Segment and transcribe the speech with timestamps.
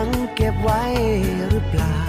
[0.00, 0.82] ยังเก็บไว้
[1.50, 2.07] หรือเปล่า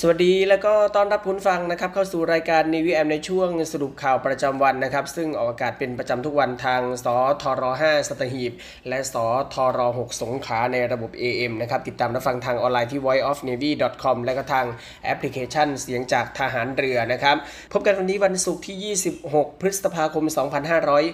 [0.00, 7.06] สวัสดีแล้วก็ต้อนรับคุณผู้ฟังนะครับเข้าสู่รายการ Navy AM ในช่วงสรุปข่าวประจำวันนะครับ ซึ่งออกอากาศเป็นประจำทุกวันทางส
[7.42, 8.52] ทร5สัตหีบ
[8.88, 9.16] และส
[9.54, 14.66] ทร6สงขาในระบบ AM นะครับ ติดตามรับฟังทางออนไลน์ที่ voiceofnavy.com และก็ทาง
[15.04, 17.36] แอปพลิเคชันเสียงจากทหารเรือนะครับ
[17.72, 20.24] พบกันวันนี้วันศุกร์ที่ 26 พฤษภาคม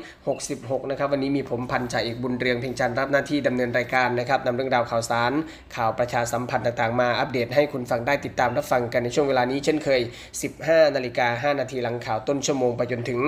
[0.00, 5.32] 2566 นะครับ วันนี้มีผมพันจ่าเอกบุญเรืองเพ็งจันทร์รับหน้าที่ดำเนินรายการนะครับนำเรื่องราวข่าวสาร
[5.76, 10.00] ข่าวประชาสัมพันธ์ต่างๆ มาอัปเดตให้คุณฟังได้ติดตามรับฟังังกันในช่วงเวลานี้เช่นเคย
[10.48, 13.20] 15 นาฬิกา 5 นาทีหลังข่าวต้นชั่วโมงไปจนถึง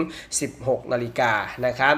[0.43, 1.33] 16 นาฬิกา
[1.67, 1.97] นะครับ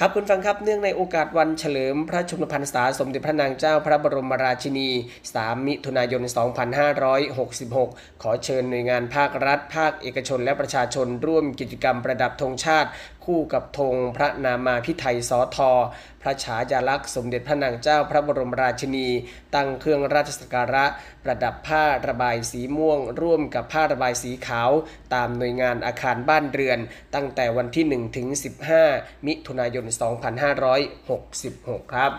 [0.00, 4.88] ครับคุณฟังครับเนื่องในโอกาสวันเฉลิมพระชนมพรรษาสมเด็จพระนางเจ้าพระบรมราชินี
[5.28, 6.22] 3 มิถุนายน
[7.42, 12.88] 2566 ขอเชิญหน่วยงานภาครัฐ ภาคเอกชนและประชาชนร่วมกิจกรรมประดับธงชาติ
[13.28, 15.70] คู่กับธงพระนามาพิไทยสอทอ
[16.22, 19.08] พระฉายาลักษณ์สมเด็จพระนางเจ้าพระบรมราชินี
[19.54, 20.84] ตั้งเครื่องราชสักการะ
[21.24, 24.70] ประดับผ้าระบายสีม่วง ร่วมกับผ้าระบายสีขาว
[25.14, 26.78] ตามหน่วยงานอาคารบ้านเรือน
[27.14, 28.26] ตั้งแต่วันที่ 1 ถึง
[28.76, 29.84] 15 มิถุนายน
[31.08, 32.12] 2566 ครับ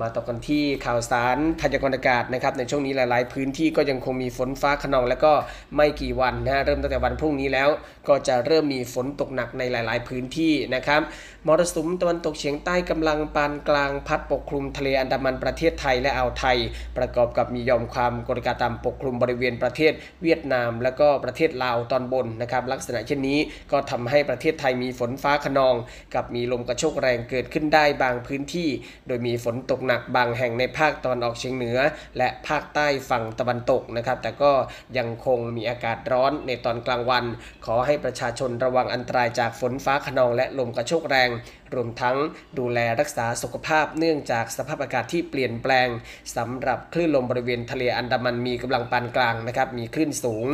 [0.00, 5.32] มาต่อกันที่ข่าวสารพยากรณ์อากาศนะครับในช่วงนี้หลาย ๆ พื้นที่ก็ยังคงมีฝนฟ้าขนอง และก็
[5.76, 7.68] ไม่กี่วันนะฮะเริ่มตั้งแต่วันพรุ่งนี้แล้ว
[8.08, 11.00] ก็จะเริ่มมีฝนตกหนักในหลาย ๆ พื้นที่นะครับ
[11.46, 16.56] มรสุมตะวันตกเฉียงใต้กำลังปานกลางพัดปกคลุมทะเลอันดามันประเทศไทยและอ่าวไทย
[16.98, 19.92] ประกอบกับมียอมความกดอากาศต่ำปกคลุมบริเวณประเทศ
[20.22, 23.38] เวียดนาม และก็ประเทศลาวตอนบนนะครับลักษณะเช่นนี้
[23.72, 25.74] ก็ทำให้ประเทศไทยมีฝนฟ้าขนอง
[26.14, 28.68] กับมีลมกระโชกแรงเกิดขึ้นได้บางพื้นที่
[29.08, 31.78] โดยมีฝนตกหนักบางแห่งในภาคตอนออกเฉียงเหนือ
[32.18, 34.52] และภาคใต้ฝั่งตะวันตกนะครับ แต่ก็
[34.98, 37.24] ยังคงมีอากาศร้อนในตอนกลางวัน
[37.66, 41.28] ขอให้ประชาชนระวังอันตรายจากฝนฟ้าขนองและลมกระโชกแรง
[41.74, 42.16] รวมทั้ง
[42.58, 45.88] ดูแลรักษาสุขภาพเนื่องจากสภาพอากาศที่เปลี่ยนแปลง
[46.36, 50.46] สำหรับคลื่นลมบริเวณทะเลอันดามันมีกำลังปานกลางนะครับมีคลื่นสูง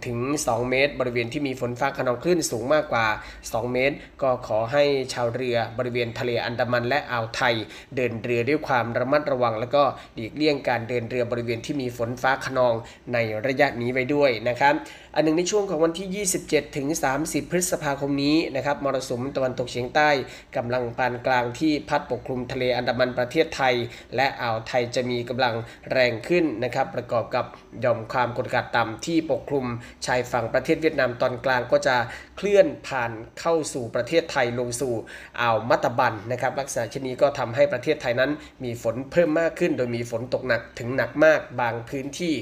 [0.00, 3.06] 1-2 เมตร บริเวณที่มีฝนฟ้าขนองคลื่นสูงมากกว่า
[3.40, 7.54] 2 เมตร ก็ขอให้ชาวเรือบริเวณทะเลอันดามันและอ่าวไทย
[7.96, 9.82] เดินเรือด้วยความระมัดระวัง แล้วก็
[10.14, 12.74] หลีกเลี่ยงการเดินเรือบริเวณที่มีฝนฟ้าขนอง
[13.12, 14.74] ในระยะนี้ไว้ด้วยนะครับ
[15.14, 16.86] อันหนึ่งในช่วงของวันที่ 27 ถึง
[17.20, 20.10] 30 พฤษภาคมนี้นะครับมรสุมตะวันตกเฉียงใต้
[20.56, 23.74] กำลังปานกลางที่พัดปกคลุมทะเลอันดามันประเทศไทย
[24.16, 25.54] และอ่าวไทยจะมีกำลัง
[25.90, 27.46] แรงขึ้นนะครับประกอบกับ
[27.80, 29.66] หย่อมความกดอากาศต่ำที่ปกคลุม
[30.06, 31.96] ชายฝั่งประเทศเวียดนามตอนกลางก็จะ
[32.36, 34.94] เคลื่อนผ่านเข้าสู่ประเทศไทยลงสู่
[35.40, 38.30] อ่าวมัตตบันนะครับลักษณะเช่นนี้ก็ทำให้ประเทศไทยนั้น
[38.64, 42.34] มีฝนเพิ่มมากขึ้น โดยมีฝนตกหนักถึงหนักมากบางพื้นที่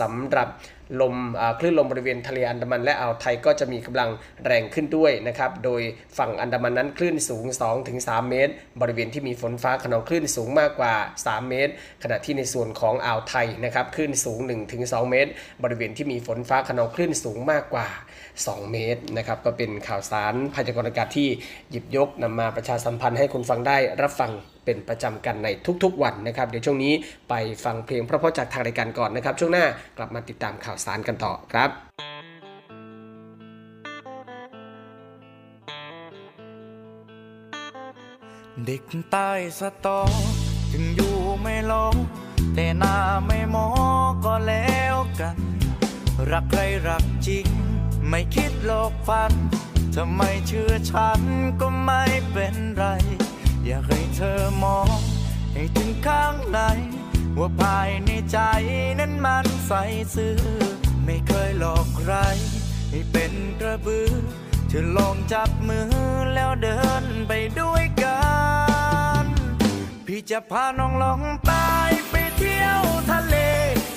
[0.00, 0.48] สำหรับ
[1.00, 1.14] ลม
[1.58, 4.10] คลื่นลมบริเวณทะเลอันดามันและอ่าวไทยก็จะมีกำลัง
[4.44, 5.82] แรงขึ้นด้วยนะครับ โดย
[6.18, 7.44] ฝั่งอันดามันนั้นคลื่นสูง
[7.88, 10.94] 2-3 เมตร บริเวณที่มีฝนฟ้าขนองคลื่นสูงมากกว่า
[11.24, 14.38] 3 เมตร ขณะที่ในส่วนของอ่าวไทยนะครับคลื่นสูง
[14.76, 15.30] 1-2 เมตร
[15.62, 17.88] บริเวณที่มีฝนฟ้าขนองคลื่นสูงมากกว่า
[18.52, 21.28] 2 เมตรนะครับก็เป็นข่าวสารพยากรณ์อากาศที่
[21.70, 24.30] หยิบยกนำมาประชาสัมพันธ์ให้คุณฟังได้รับฟัง
[24.64, 25.48] เป็นประจำกันใน
[25.82, 26.92] ทุกๆวันนะครับ เดี๋ยวช่วงนี้
[27.30, 29.64] ไปฟังเพลงเพราะๆจากทางรายการก่อนนะครับ ช่วงหน้า
[29.98, 31.70] กลับมาติดตามข่าวสารกันต่อครับ
[38.66, 39.30] เด็กใต้
[39.60, 40.00] สตอ
[40.72, 41.94] ถึงอยู่ไม่ลง
[42.54, 43.66] แต่หน้าไม่มอ
[44.24, 45.36] ก็แล้วกัน
[46.30, 47.69] รักใครรักจริง
[48.10, 49.32] ไม่คิดหลอกฟัน
[49.96, 51.20] ทำไมเชื่อฉัน
[51.60, 52.84] ก็ไม่เป็นไร
[53.64, 54.98] อยากให้เธอมอง
[55.52, 56.60] ให้ถึงข้างใน
[57.38, 58.38] ว่าภายในใจ
[59.00, 59.72] นั้นมันใส
[60.14, 60.38] ซื่อ
[61.04, 62.12] ไม่เคยหลอกใคร
[62.90, 64.12] ให้เป็นกระบือ
[64.68, 65.90] เธอลองจับมือ
[66.34, 68.20] แล้วเดินไปด้วยกั
[69.22, 69.24] น
[70.06, 71.52] พี่จะพาน้องลองไป
[72.10, 73.36] ไปเที่ยวทะเล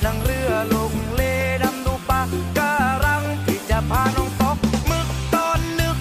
[0.03, 1.21] นั่งเรือลงเล
[1.61, 2.21] ดำดูปะ
[2.57, 2.82] การัง
[3.89, 4.57] พาน้องตก
[4.89, 5.97] มึกตอนนึก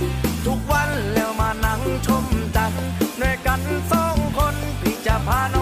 [0.47, 2.25] ทุกวันแล้วมานั่งชม
[2.57, 2.87] จันทร์
[3.21, 3.61] ด้วยกัน
[3.93, 5.62] สองคนพี่จะพาน้อ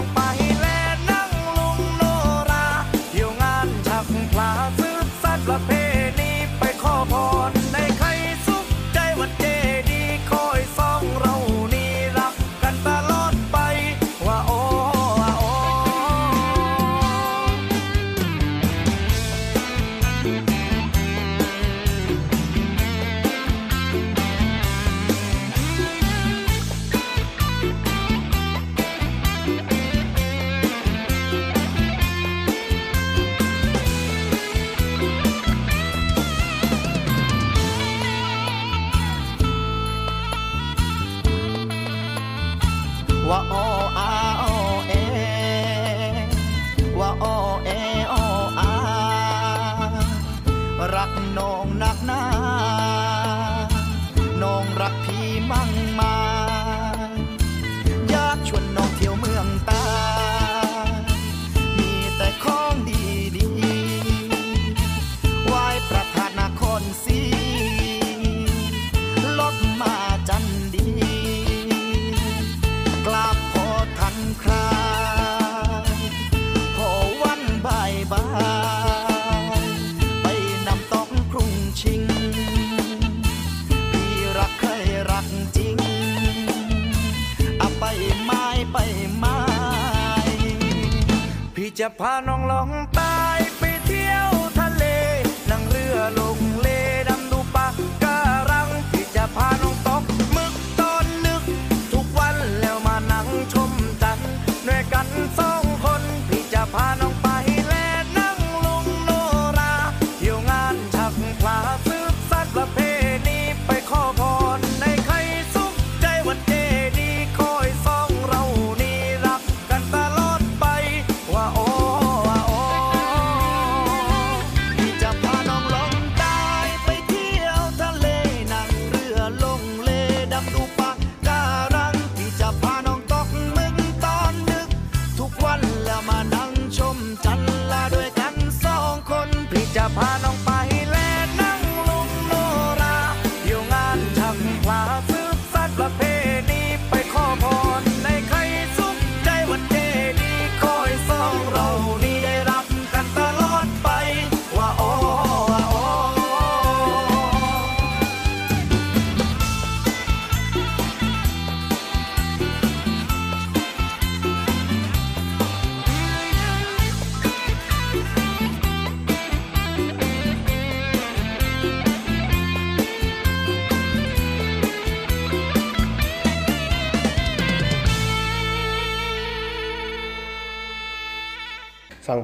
[91.81, 92.67] จะพาน้องลอง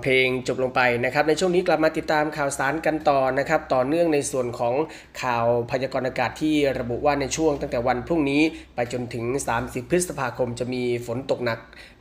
[0.10, 4.76] เพลงจบลงไปนะครับ ในช่วงนี้กลับมาติดตามข่าวสารกันต่อนะครับ ต่อเนื่องในส่วนของ
[5.22, 8.42] ข่าวพยากรณ์อากาศที่ระบุว่าในช่วงตั้งแต่วันพรุ่งนี้
[8.76, 9.26] ไปจนถึง
[9.60, 11.60] 30 พฤษภาคมจะมีฝนตกหนัก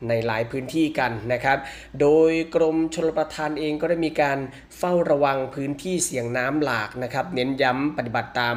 [0.08, 1.58] ในหลายพื้นที่กันนะครับ
[2.00, 4.38] โดยกรมชลประทานเองก็ได้มีการ
[4.78, 8.56] เฝ้าระวังพื้นที่เสี่ยงน้ำหลากนะครับ เน้นย้ำปฏิบัติตาม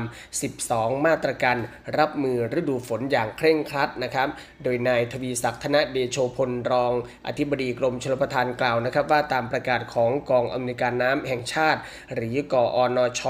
[0.52, 1.58] 12 มาตรการ
[1.98, 4.28] รับมือฤดูฝนอย่างเคร่งครัดนะครับ
[4.64, 6.94] โดยนายทวีศักดิ์ธนเดโชพลรอง
[7.28, 11.80] อธิบดีกรมชลประทานกล่าวนะครับ ว่าตามประกาศของกองอำนวยการน้ำแห่งชาติ
[12.16, 13.22] หรือกอนช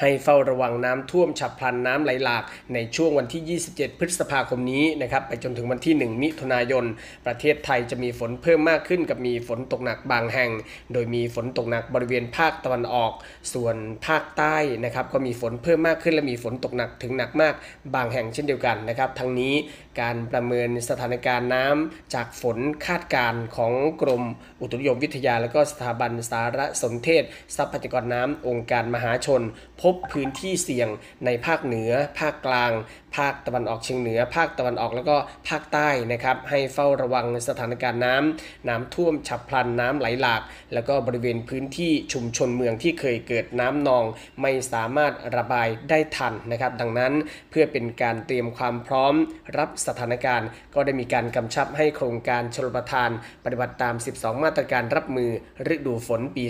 [0.00, 6.84] ให้เฝ้าระวังน้ำท่วมฉับพลันน้ำไหลหลาก ในช่วงวันที่ 27 พฤษภาคมนี้นะครับไปจนถึงวันที่ 1 มิถุนายน
[7.26, 10.50] ประเทศไทยจะมีฝนเพิ่มมากขึ้นกับมีฝนตกหนักบางแห่ง
[10.92, 13.12] โดยมีฝนตกหนักบริเวณภาคตะวันออก
[13.54, 17.54] ส่วนภาคใต้นะครับก็มีฝนเพิ่มมากขึ้นและมีฝนตกหนักถึงหนักมาก
[17.94, 19.54] บางแห่งเช่นเดียวกันนะครับทั้งนี้
[20.00, 24.22] การประเมินสถานการณ์น้ำจากฝนคาดการณ์ของกรม
[24.60, 27.22] อุตุนิยมวิทยา และก็สถาบันสารสนเทศ
[27.56, 29.42] ทรัพยากรน้ำองค์การมหาชน
[29.82, 30.88] พบพื้นที่เสี่ยง
[31.24, 32.72] ในภาคเหนือ ภาคกลาง
[33.16, 35.16] ภาคตะวันออกเฉียงเหนือ ภาคตะวันออกแล้วก็
[35.48, 40.42] ภาคใต้นะครับ ให้เฝ้าระวังสถานการณ์น้ำน้ำท่วมฉับพลันน้ำไหลหลาก
[40.74, 44.04] แล้วก็บริเวณพื้นที่ชุมชนเมืองที่เคยเกิดน้ำนอง
[44.42, 47.12] ไม่สามารถระบายได้ทันนะครับ ดังนั้น
[47.50, 49.14] เพื่อเป็นการเตรียมความพร้อม
[49.58, 53.10] รับสถานการณ์ ก็ได้มีการกำชับให้โครงการชลประทาน
[53.44, 55.30] ปฏิบัติตาม 12 มาตรการรับมือ
[55.74, 56.44] ฤดูฝนปี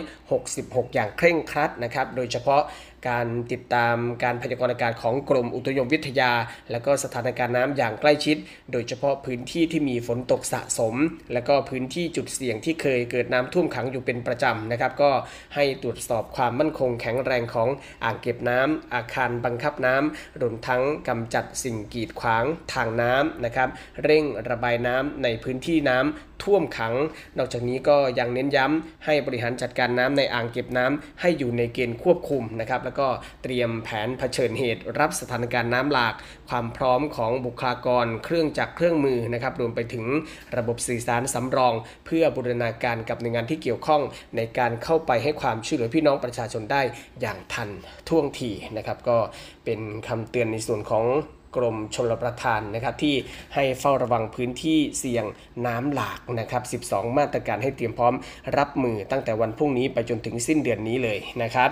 [0.00, 2.62] 2566 อย่างเคร่งครัดนะครับ โดยเฉพาะ
[3.08, 6.32] การติดตามการพยากรณ์อากาศของกรมอุตุนิยมวิทยา
[6.70, 8.36] และก็สถานการณ์น้ำอย่างใกล้ชิด
[8.72, 10.94] โดยเฉพาะพื้นที่ที่มีฝนตกสะสม
[11.32, 15.10] และก็พื้นที่จุดเสี่ยงที่เคยเกิดน้ำท่วมขังอยู่เป็นประจำนะครับ ก็
[15.54, 17.68] ให้ตรวจสอบความมั่นคงแข็งแรงของ
[18.04, 23.68] อ่างเก็บน้ำอาคารบังคับน้ำรวมทั้งกำจัดสิ่งกีดขวางทางน้ำนะครับ
[24.04, 26.94] เร่งระบายน้ำในพื้นที่น้ำ ท่วมขัง
[27.38, 33.08] นอกจากนี้ก็ยังเน้นย้ำให้บริหารจัดการน้ำในอ่างเก็บน้ำให้อยู่ในเกณฑ์ควบคุมนะครับแล้วก็
[33.42, 36.14] เตรียมแผนเผชิญเหตุ รับสถานการณ์น้ำหลาก
[36.48, 40.04] ความพร้อมของบุคลากรเครื่องจักรเครื่องมือนะครับรวมไปถึง
[40.56, 41.74] ระบบสื่อสารสำรอง
[42.06, 44.02] เพื่อบูรณาการกับหน่วยงานที่เกี่ยวข้อง
[44.36, 46.82] ในการเข้าไปให้ความช่วยเหลือพี่น้องประชาชนได้
[47.20, 47.68] อย่างทัน
[48.08, 49.18] ท่วงทีนะครับก็
[49.64, 51.06] เป็นคำเตือนในส่วนของ
[51.56, 53.14] กรมชลประทานนะครับที่
[53.54, 55.24] ให้เฝ้าระวังพื้นที่เสี่ยง
[55.66, 58.14] น้ำหลากนะครับ 12 มาตรการให้เตรียมพร้อม
[58.58, 61.70] รับมือตั้งแต่วันพรุ่งนี้ไปจนถึงสิ้นเดือนนี้เลยนะครับ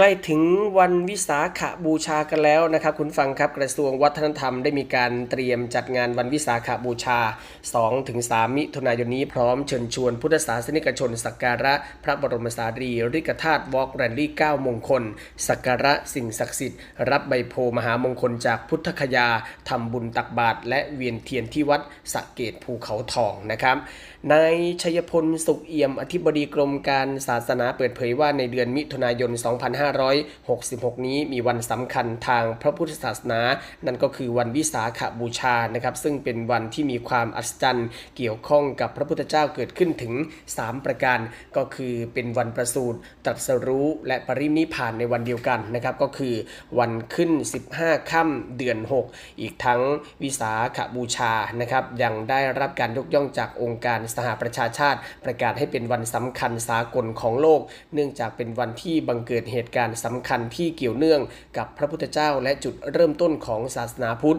[0.00, 0.42] ใกล้ถึง
[0.78, 7.18] วันวิสาขบูชากันแล้วนะครับ คุณผู้ฟังครับกระทรวงวัฒนธรรมได้มีการเตรียมจัดงานวันวิสาขบูชา
[7.88, 11.74] 2-3 มิถุนายนนี้พร้อมเชิญชวนพุทธศาสนิกชน สักการะ
[12.04, 15.02] พระบรมสารีริกธาตุ walk rally 9มงคล
[15.48, 16.78] สักการะสิ่งศักดิ์สิทธิ์
[17.10, 19.28] รับใบโพธิ์มหามงคลจากพุทธคยา
[19.68, 21.80] ทำบุญตักบาตรและเวียนเทียนที่วัด
[22.12, 23.76] สระเกศภูเขาทองนะครับ
[24.32, 29.30] นายชัยพลสุขเอี่ยม อธิบดีกรมการศาสนาเปิดเผยว่าในเดือนมิถุนายน
[30.18, 33.40] 2566 นี้มีวันสำคัญทางพระพุทธศาสนา
[33.86, 40.14] นั่นก็คือวันวิสาขบูชานะครับ ซึ่งเป็นวันที่มีความอัศจรรย์เกี่ยวข้องกับพระพุทธเจ้าเกิดขึ้นถึง
[40.50, 41.18] 3 ประการ
[41.56, 46.34] ก็คือเป็นวันประสูติตรัสรู้และปรินิพานในวันเดียวกันนะครับ ก็คือ
[46.78, 47.30] วันขึ้น
[47.70, 48.78] 15 ค่ำเดือน
[49.10, 49.80] 6 อีกทั้ง
[50.22, 57.60] วิสาขบูชานะครับยังได้รับการยกย่องจากองค์การสหประชาชาติ ประกาศให้เป็นวันสำคัญสากลของโลก
[57.94, 61.20] เนื่องจากเป็นวันที่บังเกิดเหตุการณ์สำคัญที่เกี่ยวเนื่อง
[61.56, 64.38] กับพระพุทธเจ้าและจุดเริ่มต้นของศาสนาพุทธ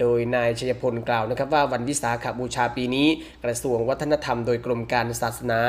[0.00, 3.08] โดยนายชัยพลกล่าวนะครับว่าวันวิสาขบูชาปีนี้
[3.44, 5.60] กระทรวงวัฒนธรรมโดยกรมการศาสนา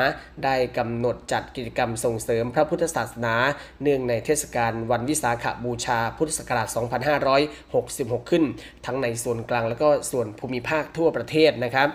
[0.44, 3.34] ได้กำหนดจัดกิจกรรมส่งเสริมพระพุทธศาสนา
[3.82, 6.68] เนื่องในเทศกาลวันวิสาขบูชาพุทธศักราช
[7.44, 8.44] 2566 ขึ้น
[8.86, 11.88] ทั้งในส่วนกลางและก็ส่วนภูมิภาคทั่วประเทศนะครับ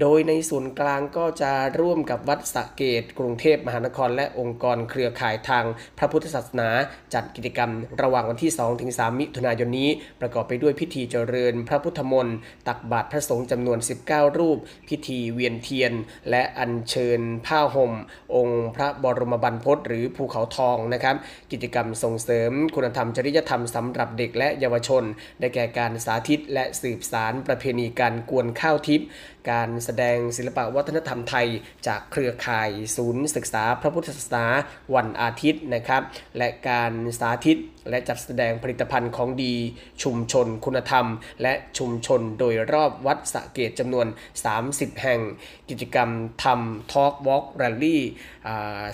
[0.00, 5.64] โดยในส่วนกลางก็จะร่วมกับวัดสะเกตกรุงเทพมหานคร และองค์กรเครือข่ายทาง
[5.98, 6.68] พระพุทธศาสนา
[7.14, 7.70] จัดกิจกรรม
[8.02, 8.52] ระหว่างวันที่
[8.86, 12.36] 2-3 มิถุนายนนี้ ประกอบไปด้วยพิธีเจริญพระพุทธมนต์
[12.68, 14.58] ตักบาตรพระสงฆ์จำนวน 19 รูป
[14.88, 15.92] พิธีเวียนเทียน
[16.30, 17.92] และอัญเชิญผ้าห่ม
[18.34, 21.16] องค์พระบรมบรรพตหรือภูเขาทองนะครับ
[21.52, 25.04] กิจกรรมส่งเสริมคุณธรรมจริยธรรมสำหรับเด็กและเยาวชน
[25.40, 29.06] ได้แก่การสาธิตและสืบสารประเพณีการกวนข้าวทิพย์
[29.50, 31.46] การแสดงศิลปวัฒนธรรมไทย
[31.86, 34.46] จากเครือข่ายศูนย์ศึกษาพระพุทธศาสนา
[34.94, 36.02] วันอาทิตย์นะครับ
[36.38, 37.58] และการสาธิต
[37.90, 39.54] และจัดแสดงผลิตภัณฑ์ของดี
[40.02, 41.06] ชุมชนคุณธรรม
[41.42, 44.06] และชุมชนโดยรอบวัดสะเกตจำนวน
[44.54, 45.20] 30 แห่ง
[45.68, 46.10] กิจกรรม
[46.44, 48.02] ทำทอล์กวอล์กแรลลี่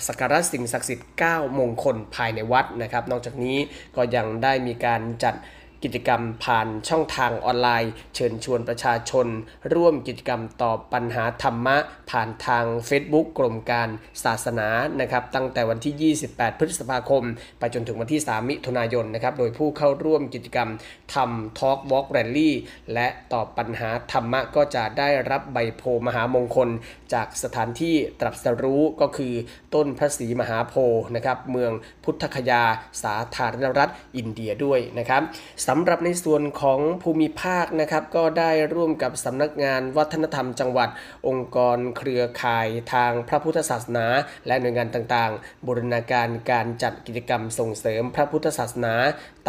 [0.07, 3.57] สักการะสิ่งศักดิ์สิทธิ์ 9 มงคลภายในวัดนะครับ นอกจากนี้
[3.95, 5.35] ก็ยังได้มีการจัด
[5.83, 9.27] กิจกรรมผ่านช่องทางออนไลน์ เชิญชวนประชาชน
[9.73, 11.77] ร่วมกิจกรรมตอบปัญหาธรรมะ
[12.11, 13.89] ผ่านทาง Facebook กรมการ
[14.23, 14.67] ศาสนา
[14.99, 17.23] นะครับตั้งแต่วันที่ 28 พฤษภาคม
[17.59, 20.69] ไปจนถึงวันที่ 3 มิถุนายนนะครับโดยผู้เข้าร่วมกิจกรรม
[21.13, 22.55] ทำทอล์กวอล์กแรลลี่
[22.93, 26.69] และตอบปัญหาธรรมะก็จะได้รับใบโพมหามงคล
[27.13, 29.33] จากสถานที่ตรัสรู้ก็คือ
[29.75, 30.73] ต้นพระศรีมหาโพ
[31.15, 31.71] นะครับเมือง
[32.03, 32.63] พุทธคยา
[33.03, 35.23] สาธารณรัฐอินเดียด้วยนะครับ
[35.71, 40.89] สำหรับในส่วนของภูมิภาคนะครับ ก็ได้ร่วมกับสำนักงานวัฒนธรรมจังหวัด
[41.27, 44.05] องค์กรเครือข่ายทางพระพุทธศาสนา
[44.47, 48.93] และหน่วยงานต่างๆ บูรณาการการจัดกิจกรรมส่งเสริมพระพุทธศาสนา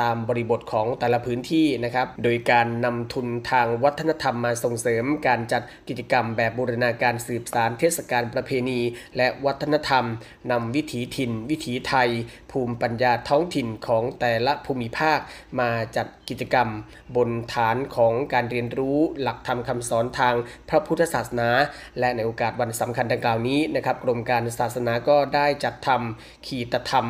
[0.00, 8.80] ตามบริบทของแต่ละพื้นที่นะครับ โดยการนำทุนทางวัฒนธรรมมาส่งเสริมการจัดกิจกรรมแบบบูรณาการสืบสารเทศกาลประเพณี
[9.16, 10.04] และวัฒนธรรม
[10.50, 12.11] นำวิถีถิ่น วิถีไทย
[12.52, 15.18] ภูมิปัญญาท้องถิ่นของแต่ละภูมิภาค
[15.61, 16.69] มาจัด กิจกรรม
[17.17, 20.35] บนฐานของการเรียนรู้หลักธรรมคำสอนทาง
[20.69, 21.51] พระพุทธศาสนา
[21.99, 27.07] และในโอกาสวันสำคัญดังกล่าวนี้นะครับกรมการศาสนาก็ได้จัดทำขีตธรรม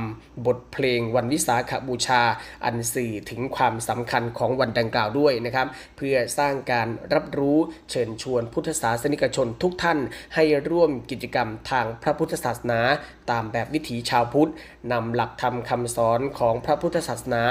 [0.46, 2.22] บทเพลงวันวิสาขบูชา
[2.64, 7.58] อันสื่อถึงความสำคัญของวันดังกล่าวด้วยนะครับ เพื่อสร้างการรับรู้
[7.90, 9.98] เชิญชวนพุทธศาสนิกชนทุกท่าน
[10.34, 12.80] ให้ร่วมกิจกรรมทางพระพุทธศาสนา
[13.30, 14.50] ตามแบบวิถีชาวพุทธ
[14.92, 17.42] นำหลักธรรมคำสอนของพระพุทธศาสนา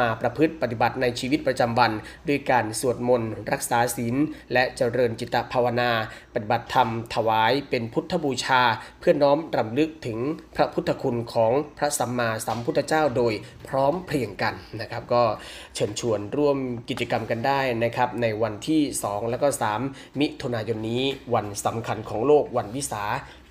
[0.00, 1.92] มาประพฤติปฏิบัติในชีวิตประจำวัน
[2.28, 4.14] ด้วยการสวดมนต์ รักษาศีล
[4.52, 5.90] และเจริญจิตภาวนา
[6.34, 8.62] ปฏิบัติธรรม ถวายเป็นพุทธบูชา
[9.00, 10.18] เพื่อน้อมรำลึกถึง
[10.56, 13.32] พระพุทธคุณของพระสัมมาสัมพุทธเจ้าโดย
[13.68, 15.22] พร้อมเพรียงกันนะครับก็
[15.74, 19.48] เชิญชวนร่วมกิจกรรมกันได้นะครับในวันที่ 2 และก็
[19.84, 21.02] 3 มิถุนายนนี้
[21.34, 23.04] วันสำคัญของโลกวันวิสา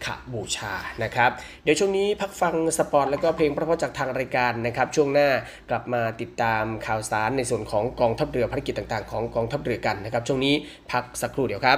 [0.06, 1.32] ขบูชานะครับ
[1.64, 5.30] เดี๋ยวช่วงนี้พักฟังสปอร์ตแล้วก็เพลงเพราะๆจากทางรายการนะครับ ช่วงหน้า
[5.70, 10.56] กลับมาติดตามข่าวสารในส่วนของกองทัพเรือภารกิจต่างๆ ของกองทัพเรือกันนะครับ ช่วงนี้
[10.92, 11.78] พักสักครู่เดียวครับ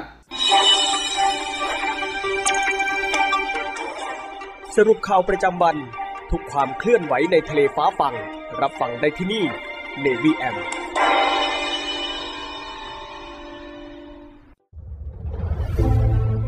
[4.78, 5.78] สรุปข่าวประจำวัน
[6.32, 8.14] ทุกความเคลื่อนไหวในทะเลฟ้าฟัง
[8.62, 9.44] รับฟังได้ที่นี่
[10.04, 10.56] Navy M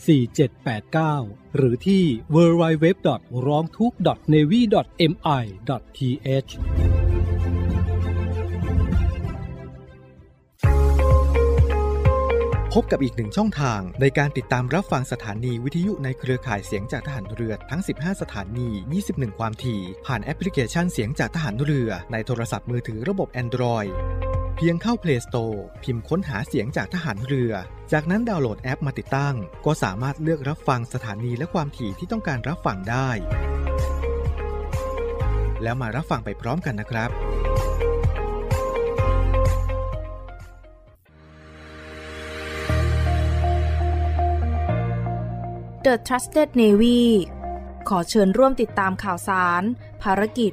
[0.00, 2.04] 4789 หรือที่
[2.34, 2.86] www.
[3.46, 3.92] ร้องทุก
[4.32, 4.60] navy
[5.10, 5.10] mi
[6.26, 6.52] th
[12.78, 18.68] พบกับอีกหนึ่งช่องทางในการติดตามรับฟังสถานีวิทยุในเครือข่ายเสียงจากทหารเรือทั้ง 15 สถานี
[19.04, 23.90] 21 ความถี่ ผ่านแอปพลิเคชันเสียงจากทหารเรือในโทรศัพท์มือถือระบบ Android
[24.66, 27.52] พียงเข้า Play Store พิมพ์ค้นหาเสียงจากทหารเรือ
[27.92, 29.34] จากนั้นดาวน์โหลดแอปมาติดตั้ง
[29.66, 33.08] ก็สามารถเลือกรับฟังสถานีและความถี่ที่ต้องการรับฟังได้
[35.62, 37.10] แล้วมารับฟังไปพร้อมกันนะครับ
[45.84, 47.02] The Trusted Navy
[47.88, 49.62] ขอเชิญร่วมติดตามข่าวสาร
[50.02, 50.52] ภารกิจ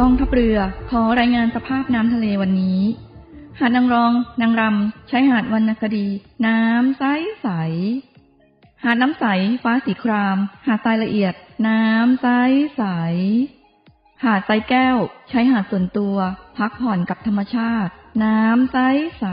[0.00, 0.58] กองทัพเรือ
[0.90, 2.80] ขอรายงานสภาพน้ำทะเลวันนี้
[3.58, 6.06] หาดนางรอง นางรำใช้หาดวรรณคดี
[6.46, 7.02] น้ำใส
[7.40, 7.48] ใส
[8.84, 9.24] หาดน้ำใส
[9.62, 11.34] ฟ้าสีคราม หาดทรายละเอียด
[11.68, 12.26] น้ำใส
[12.76, 12.82] ใส
[14.24, 14.96] หาดทรายแก้ว
[15.28, 16.16] ใช้หาดส่วนตัว
[16.56, 17.92] พักผ่อนกับธรรมชาติ
[18.24, 18.76] น้ำใส
[19.18, 19.26] ใส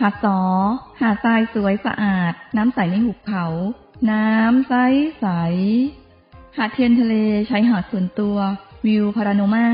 [0.00, 0.40] หาดสอ
[1.00, 3.46] หาดทรายสวยสะอาด น้ำใสในหุบเขา
[4.12, 4.74] น้ำใส
[5.20, 5.26] ใส
[6.56, 7.14] หาดเทียนทะเล
[7.48, 8.36] ใช้หาดส่วนตัว
[8.86, 9.68] วิวพาราโนมา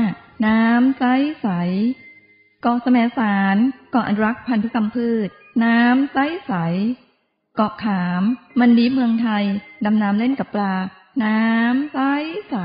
[0.45, 1.03] น้ำใส
[1.41, 1.47] ใส
[2.61, 3.57] เกาะแสมสาร
[3.91, 5.29] เกาะอนุรักษ์พันธุกรรมพืช
[5.63, 6.53] น้ำใสใส
[7.55, 8.23] เกาะขาม
[8.59, 9.43] มันดีเมืองไทย
[9.85, 10.73] ดำน้ำเล่นกับปลา
[11.21, 11.97] น้ำใส
[12.49, 12.55] ใส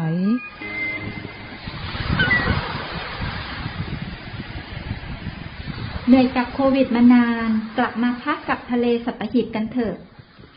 [6.07, 9.97] เหนื่อยกับโควิดมานาน กลับมาพักกับทะเลสัตหีบกันเถอะ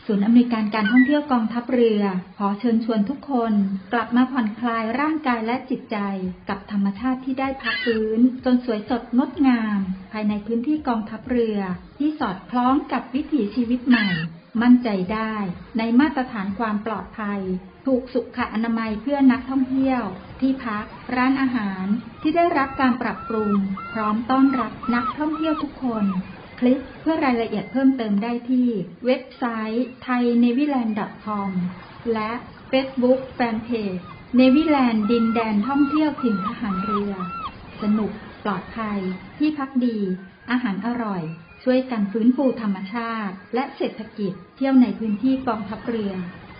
[0.06, 2.02] ศูนย์อำนวยการการท่องเที่ยวกองทัพเรือ
[2.38, 3.52] ขอเชิญชวนทุกคน
[3.92, 5.96] กลับมาผ่อนคลายร่างกายและจิตใจ
[6.48, 9.78] กับธรรมชาติที่ได้พักฟื้น จนสวยสดงดงาม
[10.12, 11.58] ภายในพื้นที่กองทัพเรือ
[11.98, 14.08] ที่สอดคล้องกับวิถีชีวิตใหม่
[14.62, 15.34] มั่นใจได้
[15.78, 17.40] ในมาตรฐานความปลอดภัย
[17.86, 20.02] ถูกสุขอนามัยเพื่อนักท่องเที่ยว
[20.40, 20.84] ที่พัก
[21.16, 21.84] ร้านอาหาร
[22.22, 23.52] ที่ได้รับการปรับปรุง
[23.92, 26.04] พร้อมต้อนรับนักท่องเที่ยวทุกคน
[26.58, 28.68] คลิกเพื่อรายละเอียดเพิ่มเติมได้ที่
[29.06, 31.50] เว็บไซต์ thainewiland.com
[32.12, 32.30] และ
[32.70, 34.04] Facebook Fanpage
[34.36, 37.12] เนวิแลนด์ดินแดนท่องเที่ยวถิ่นทหารเรือ
[37.82, 38.12] สนุก
[38.44, 39.00] ปลอดภัย
[39.38, 39.98] ที่พักดี
[40.50, 41.22] อาหารอร่อย
[41.62, 46.12] ช่วยกันฟื้นฟูธรรมชาติ และเศรษฐกิจ เที่ยวในพื้นที่กองทัพเรือ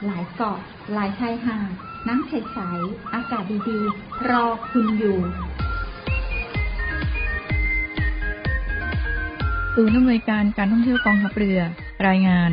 [0.04, 0.58] หลายเกาะ
[0.92, 1.72] หลายชายหาด
[2.08, 5.18] น้ำใสๆอากาศดีๆ รอคุณอยู่
[9.74, 11.60] ศูนย์อำนวยการการท่องเที่ยวกองทัพเรือ
[12.06, 12.52] รายงาน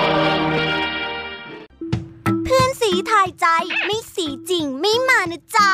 [2.93, 3.47] สีถ่ายใจ
[3.85, 5.71] ไม่สีจริงไม่มานะจ๊ะ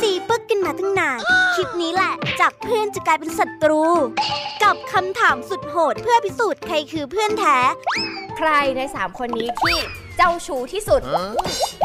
[0.00, 1.18] สีปึกกันมาตั้งนาน
[1.54, 3.84] คลิปนี้แหละ จากเพื่อนจะกลายเป็นศัตรู
[4.62, 7.58] กับคำถามสุดโหดเพื่อพิสูจน์ใครคือเพื่อนแท้
[8.38, 9.78] ใครใน 3 คนนี้ที่
[10.16, 11.00] เจ้าชู้ที่สุด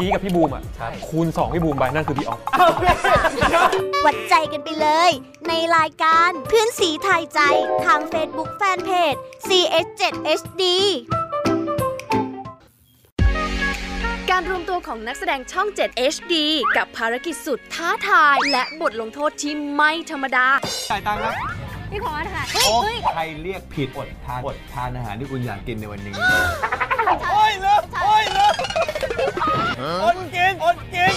[0.04, 0.62] ี่กับพี่บูมอะ
[1.08, 2.40] คูณ 2 พี่บูมไปนั่นคือพี่ออฟ
[4.04, 5.10] วัดใจกันไปเลย
[5.48, 7.40] ในรายการเพื่อนสีถ่ายใจ
[7.84, 9.18] ทาง Facebook Fanpage
[9.48, 10.62] CS7HD
[14.40, 16.34] การรวมตัวของนักแสดงช่อง 7 HD
[16.76, 20.46] กับภารกิจสุดท้าทาย และบทลงโทษที่ไม่ธรรมดา
[20.90, 21.34] จ่ายตังค์นะ
[21.90, 22.78] พี่พอสค่ะโอ้
[23.14, 26.14] ใครเรียกผิดอดทานอดทานอาหารที่คุณอยากกินในวันนี้
[27.30, 28.54] โอ้ยเลิกโอ้ยเลิก
[30.02, 31.14] อดกินอดกิน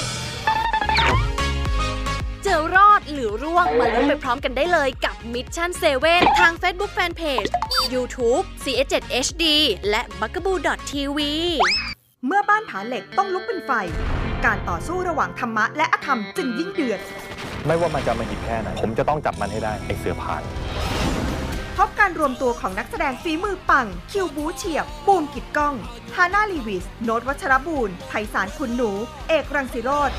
[2.46, 5.70] จะรอดหรือร่วงมาลุ้นไปพร้อมกันได้เลยกับ Mission
[6.04, 7.50] 7 ทาง Facebook Fanpage
[7.94, 9.44] YouTube CS7 HD
[9.90, 11.20] และ b u g a b o o TV
[12.28, 13.72] เมื่อบ้านผาเหล็กต้องลุกเป็นไฟ
[14.46, 17.00] การต่อสู้ระหว่างธรรมะและอธรรมจึงยิ่งเดือด
[17.66, 20.42] ไม่ว่ามันจะมาหิบแค่ไหน ผมจะต้องจับมันให้ได้ ไอ้เสือผ่าน
[21.78, 25.76] พบการรวมตัวของนักแสดงฝีมือปัง คิวบู๊เฉียบ บูมกิดก้อง
[26.16, 28.92] ฮาน่าลีวิส โนตวัชรบูรณ์ไพศาลคุณหนู
[29.30, 30.12] เอกรังสิโรธ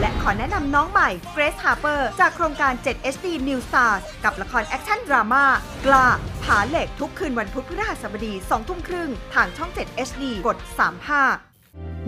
[0.00, 5.44] และขอแนะนำน้องใหม่เกรซฮาร์เปอร์จากโครงการ 7 HD New Stars กับละครแอคชั่นดราม่า
[5.86, 6.06] กล้า
[6.44, 11.51] ผาเหล็กทุกคืนวันพุธพฤหัสบดี2ทุ่มครึ่งทางช่อง 7 HD กด 35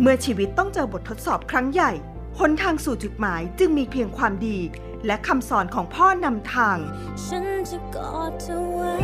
[0.00, 1.92] เมื่อชีวิตต้องเจอบททดสอบครั้งใหญ่
[2.38, 4.58] หนทางสู่จุดหมายจึงมีเพียงความดี
[5.06, 6.78] และคำสอนของพ่อนำทาง
[7.24, 8.94] ฉันจะกอดเธอไว้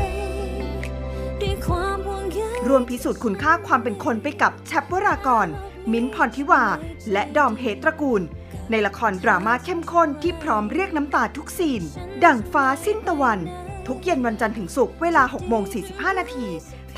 [1.40, 5.46] ด้วยความห่วงใยรวมพิสูจน์คุณค่าความเป็นคนไปกับแชปวรากร
[5.92, 6.64] มิ้นท์พรทิวา
[7.12, 8.22] และดอมเฮตระกูล
[8.70, 11.82] ในละครดราม่าเข้มข้นที่พร้อมเรียกน้ำตาทุกซีน
[12.24, 13.38] ดั่งฟ้าสิ้นตะวัน
[13.86, 16.46] ทุกเย็นวันจันทร์ถึงศุกร์เวลา6โมง45 นาที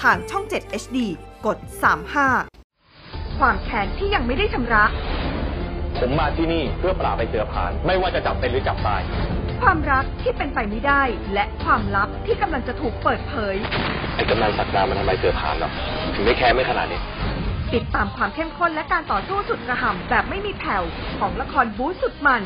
[0.01, 0.99] ทางช่อง 7 HD
[1.47, 2.62] กด 35
[3.43, 4.85] ความแค้นที่ยังไม่ได้ชำระ
[5.99, 9.03] ผมมาที่นี่เพื่อปราบไอเสือผ่าน ไม่ว่าจะจับเป็นหรือจับตาย
[9.63, 11.03] ความรักที่เป็นไปไม่ได้
[11.35, 13.57] และความลับที่กำลังจะถูกเปิดเผย
[14.17, 15.73] ไอ้กำนันสักดามันทำไมเสือผ่านหรอก
[16.15, 17.01] ถึงได้แค้นไม่ขนาดนี้
[17.75, 20.85] ติดตามความเข้มข้นและการต่อสู้สุดกระหำแบบไม่มีแผ่ว
[21.19, 22.43] ของละครบู๊สุดมัน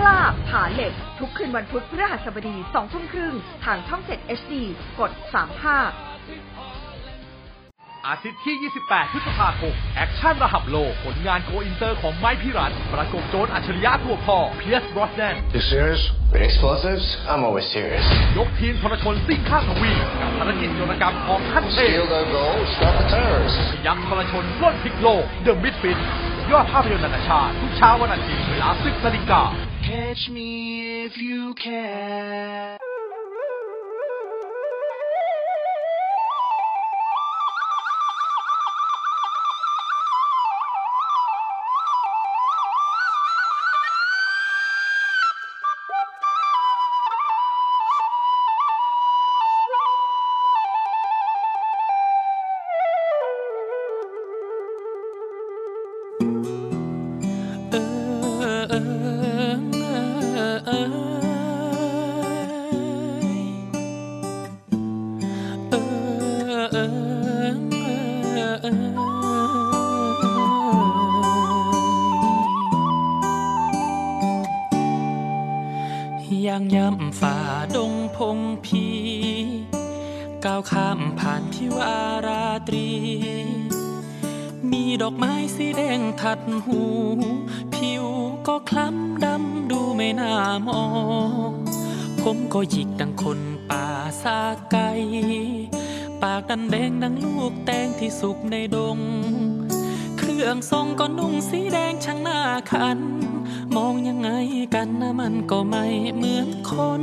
[0.00, 3.34] กล้าผาเหล็ก ทุกคืนวันพุธพฤหัสบดี2ทุ่มครึ่ง
[3.64, 4.52] ทางช่อง 7 HD
[4.98, 5.10] กด
[5.68, 6.17] 35
[8.10, 16.02] อาทิตย์ที่ 28 พฤษภาคม แอคชั่นระดับโลก ผลงาน go inter ของไมค์พิรัชต์ประกบโจรอัจฉริยะตัวพ่อเพียร์ซ บรอสแนน You serious?
[16.32, 17.06] With explosives?
[17.30, 18.06] I'm always serious.
[18.38, 23.60] ยกทีมทรชนซิ่งข้ามทวีปกับภารกิจโจรกรรมของขั้นเทพ Steal their gold, stop the terrorists.
[23.72, 25.98] พยัคฆ์ทรชนปล้นพลิกโลก The Misfits
[26.50, 29.42] ยอดภาพยนตร์นานาชาติทุกเช้าวันอาทิตย์เวลา10นาฬิกา
[29.88, 30.48] Catch me
[31.06, 32.87] if you can.
[77.28, 77.42] ย่า
[77.76, 78.86] ดงพงพี
[80.44, 82.88] ก้าวข้ามผ่านที่วาราตรี
[84.70, 86.82] มีดอกไม้สีแดงทัดหู
[87.74, 88.04] ผิว
[88.46, 90.34] ก็คล้ำดำดูไม่น่า
[90.68, 90.84] มอ
[91.48, 91.52] ง
[92.22, 93.86] ผมก็หยิกดังคนป่า
[94.22, 94.38] ซา
[94.70, 94.76] ไก
[96.22, 98.98] ปากดันแดงดังลูกแตงที่สุกในดง
[100.18, 102.40] เครื่องทรงก็นุ่งสีแดงช่างหน้า
[102.72, 102.98] คัน
[103.78, 104.30] มองยังไง
[104.74, 105.84] กันนะมันก็ไม่
[106.16, 107.02] เหมือนคน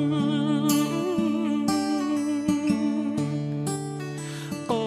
[4.67, 4.81] โอ้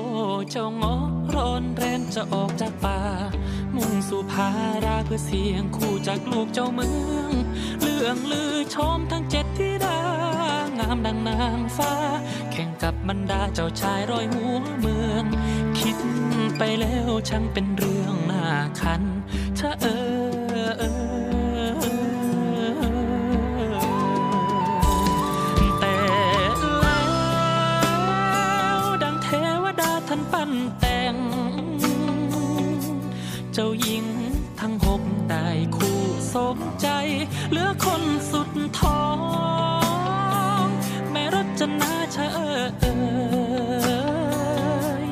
[0.51, 0.97] เจ้างอ
[1.35, 3.01] ร้อนแรนจะออกจากป่า
[3.75, 4.49] มุ่งสู่พา
[4.85, 7.33] ราเพื่อเสียงคู่จากลูกเจ้าเมือง
[7.81, 10.01] เรื่องลือชมทั้งเจ็ดที่ดา
[10.79, 11.93] งามดังนางฟ้า
[12.53, 15.25] แข่งกับบรรดาเจ้าชายร้อยหัวเมือง
[15.81, 15.97] คิด
[16.59, 18.45] ไปแล้วช่างเป็นเรื่องน่า
[18.81, 19.03] คัน
[19.83, 19.87] เอ
[20.67, 21.08] อเออ
[30.11, 31.17] ท่านปั้นแต่ง
[33.53, 34.07] เจ้าหญิง
[34.61, 35.99] ทั้งหกได้คู่
[36.35, 36.89] สมใจ
[37.51, 38.03] เหลือคน
[38.33, 38.51] สุด
[38.81, 39.05] ท้อ
[40.63, 40.65] ง
[41.11, 42.31] แม่รจนาเชอ
[42.79, 42.85] เอ
[45.03, 45.05] ย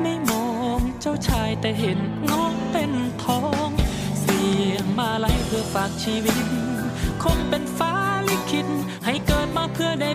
[0.00, 0.46] ไม่มอ
[0.78, 1.98] งเจ้าชายแต่เห็น
[2.30, 2.92] งอกเป็น
[3.24, 3.68] ทอง
[4.20, 4.42] เสี
[4.72, 6.38] ยงมาไล่เพื่อฝากชีวิต
[7.22, 7.94] คงเป็นฟ้า
[8.28, 8.68] ลิขิต
[9.04, 10.10] ให้เกิดมาเพื่อได้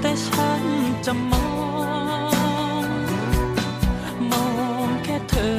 [0.00, 0.62] แต่ฉัน
[1.06, 1.46] จะมอ
[2.84, 2.86] ง
[4.30, 4.46] มอ
[4.86, 5.56] งแค่เธอ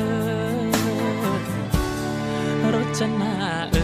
[2.73, 3.33] รจนา
[3.71, 3.78] เอ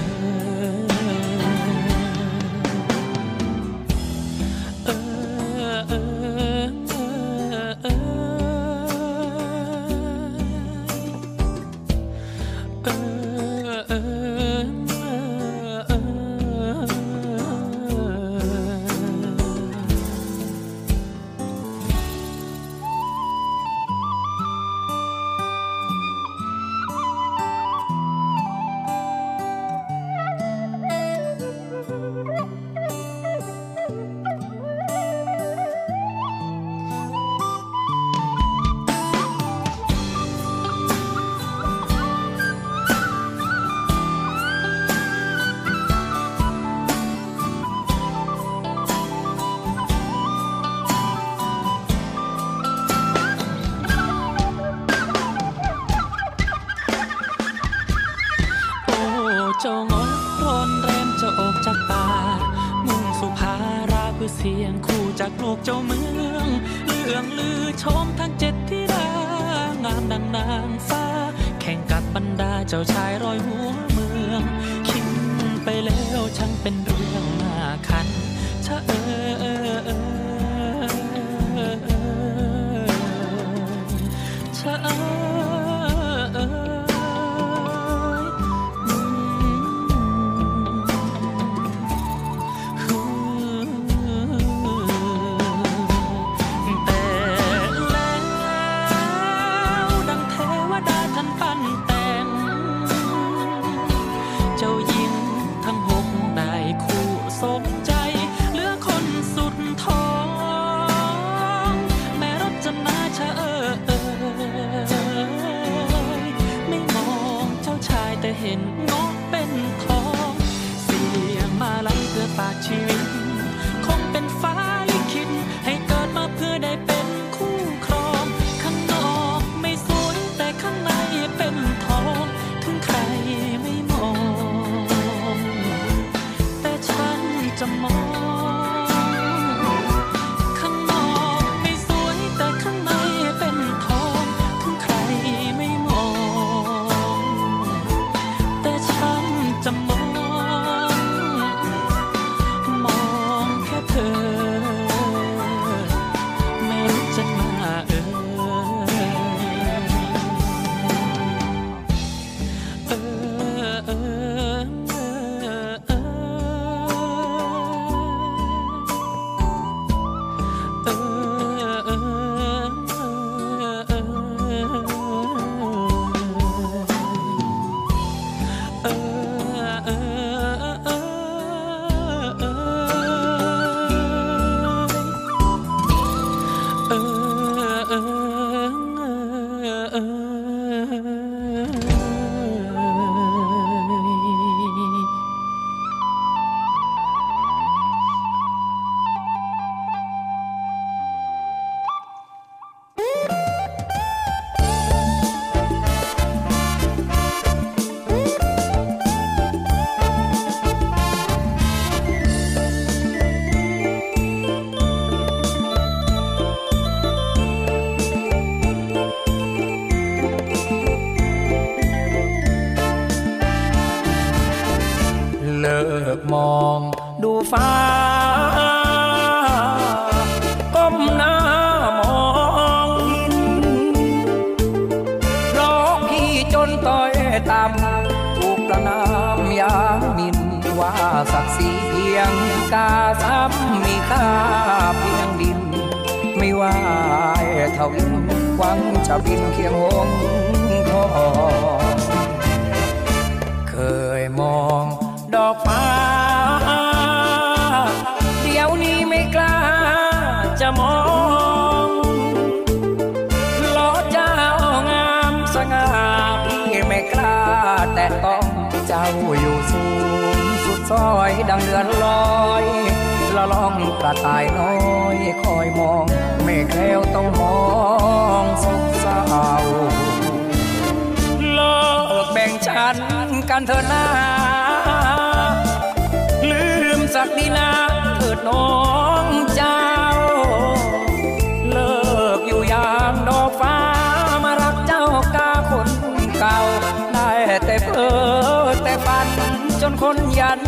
[189.96, 190.25] earth.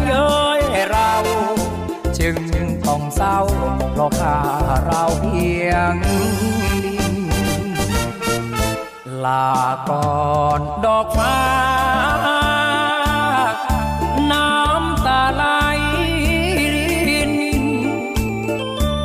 [0.07, 0.27] เย้
[0.59, 1.13] ยเรา
[2.19, 2.37] จึง
[2.87, 3.37] ต้องเศร้า
[3.91, 4.39] เพราข้า
[4.85, 5.95] เราเพียง
[6.85, 7.15] ดิน
[9.25, 9.51] ลา
[9.89, 11.39] ก่อนดอกฟ้า
[14.31, 15.43] น้ำตาไหล
[17.09, 17.33] ริน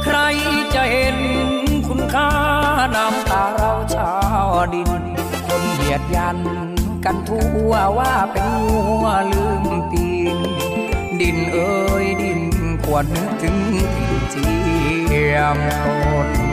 [0.02, 0.16] ใคร
[0.74, 1.18] จะเห็น
[1.88, 2.30] คุณค่า
[2.96, 4.12] น้ำตาเราชา
[4.46, 4.90] วดิน
[5.46, 6.38] คนเหยียดยัน
[7.04, 10.01] กันทั่วว่าเป็นงัวลืมตี
[11.22, 12.40] ดินเอ้ยดิน
[12.84, 14.54] ควรนึกถึงถิ่นที่
[15.10, 15.16] แอ
[15.56, 15.84] มค
[16.26, 16.51] น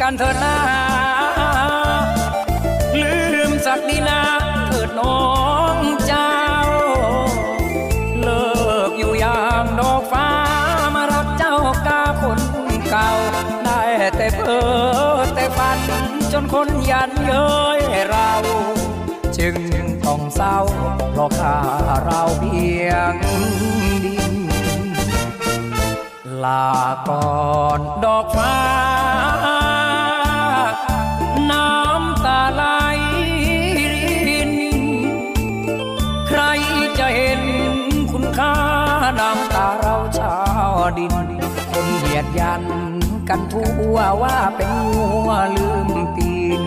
[0.00, 0.56] กันเถิดนา
[3.00, 3.16] ลื
[3.48, 4.20] มสักดีนา
[4.66, 5.20] เถิดน้อ
[5.74, 5.76] ง
[6.06, 6.32] เจ้า
[8.22, 8.46] เลิ
[8.88, 10.28] กอยู่อย่างดอกฟ้า
[10.94, 11.54] มารักเจ้า
[11.86, 12.40] กาคน
[12.90, 13.10] เก่า
[13.64, 13.82] ได้
[14.16, 15.78] แต่เพ้อแต่ฝัน
[16.32, 18.30] จนคนยันเย้ยเรา
[19.38, 19.56] จึง
[20.06, 20.56] ต้องเศร้า
[21.12, 21.58] เพราะข้า
[22.04, 23.14] เราเพียง
[24.04, 24.34] ดิน
[26.44, 26.66] ลา
[27.08, 27.30] ก่อ
[27.78, 28.65] นดอกฟ้า
[43.96, 46.62] ทั่วว่าเป็นงัวลืมตีน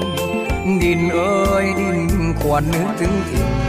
[0.82, 1.97] ดินเอ้ยดิน
[2.39, 3.68] ควรนึกถึงถิ่น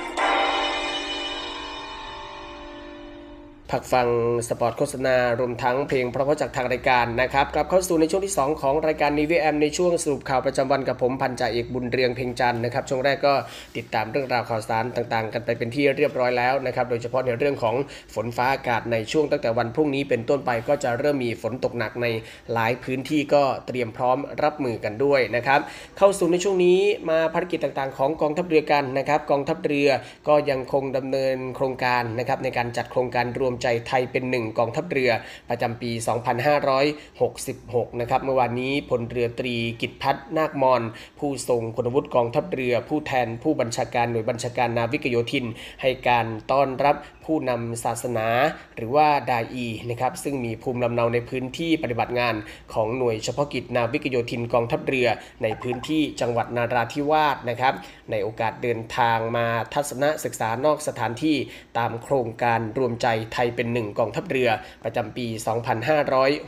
[3.71, 4.07] พักฟัง
[4.49, 13.33] สปอร์ตโฆษณารวมทั้งเพลงเพราะๆจากทางรายการนะครับกลับเข้าสู่ในช่วงที่ 2 ของรายการ Navy AM ในช่วงสรุปข่าวประจำวันกับผมพันจ่าเอกบุญเรืองเพ่งจันนะครับช่วงแรกก็
[13.77, 17.75] ติดตามเรื่องราวข่าวสารต่างๆ กันไปเป็นที่เรียบร้อยแล้วนะครับโดยเฉพาะในเรื่องของ
[18.13, 22.07] ฝนฟ้าอากาศในช่วงตั้งแต่วันพรุ่งนี้เป็นต้นไปก็จะเริ่มมีฝนตกหนักใน
[22.53, 25.59] หลายพื้นที่ก็เตรียมพร้อมรับมือกันด้วยนะครับ
[25.97, 29.89] เข้าสู่ในช่วงนี้มาภารกิจต่างๆ ของกองทัพเรือกันนะครับกองทัพเรือ
[30.27, 35.11] ก็ยังคงดำเนินโครงการนะครับในการจัดโครงการรวมใจไทยเป็นหนึ่งกองทัพเรือ
[35.49, 35.91] ประจำปี
[37.15, 40.81] 2566 นะครับ เมื่อวานนี้พลเรือตรีกิตพัฒนาคมอน
[41.19, 45.45] ผู้ทรงคุณวุฒิกองทัพเรือ ผู้แทนผู้บัญชาการหน่วยบัญชาการนาวิกโยธิน
[45.81, 46.95] ให้การต้อนรับ
[47.25, 48.27] ผู้นำศาสนา
[48.75, 52.35] หรือว่าดาอีนะครับซึ่งมีภูมิลำเนาในพื้นที่ปฏิบัติงาน
[52.73, 55.07] ของหน่วยเฉพาะกิจนาวิกโยธินกองทัพเรือ
[55.43, 57.73] ในพื้นที่จังหวัดนาราธิวาสนะครับ
[58.11, 61.37] ในโอกาสเดินทางมาทัศนศึกษานอกสถานที่
[61.77, 64.49] ตามโครงการรวมใจไทยเป็นหนึ่งกองทัพเรือ
[64.83, 65.25] ประจำปี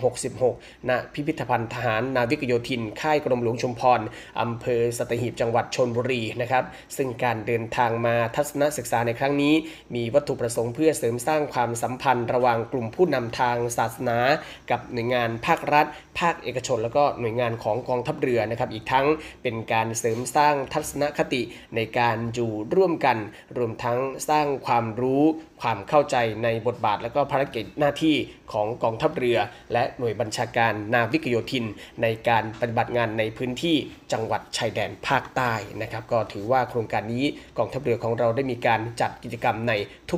[0.03, 4.01] 2566 ณ พิพิธภัณฑ์ทหารนาวิกโยธิน ค่ายกรมหลวงชุมพร
[4.41, 6.63] อำเภอสัตหีบจังหวัดชนบุรีนะครับ
[6.97, 9.53] ซึ่งการเดินทางมาทัศนศึกษาในครั้งนี้
[9.95, 14.19] มีวัตถุประสงค์เพื่อเสริมสร้างความสัมพันธ์ระหว่างกลุ่มผู้นำทางศาสนา
[14.71, 15.85] กับหน่วยงานภาครัฐ
[16.19, 19.05] ภาคเอกชน แล้วก็หน่วยงานของกองทัพเรือนะครับอีกทั้ง
[19.43, 21.41] เป็นการเสริมสร้างทัศนคติ
[21.75, 23.17] ในการอยู่ร่วมกัน
[23.57, 23.99] รวมทั้ง
[24.29, 25.23] สร้างความรู้
[25.61, 28.15] ความเข้าใจในบทบาทและก็ภารกิจหน้าที่
[28.53, 29.37] ของกองทัพเรือ
[29.73, 31.65] และหน่วยบัญชาการนาวิกโยธิน
[32.01, 33.75] ในการปฏิบัติงานในพื้นที่
[34.13, 37.25] จังหวัดชายแดนภาคใต้นะครับก็ถือว่าโครงการนี้
[37.57, 39.73] กองทัพเรือของเราได้มีการจัดกิจกรรมใน